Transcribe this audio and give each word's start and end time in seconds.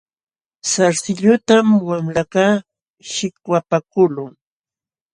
Sarsilluntam 0.71 1.67
wamlakaq 1.87 2.53
shikwapakuqlun. 3.11 4.33